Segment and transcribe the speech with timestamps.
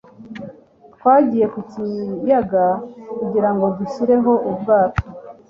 [0.93, 2.65] Twagiye ku kiyaga
[3.17, 5.03] kugira ngo dushyireho ubwato.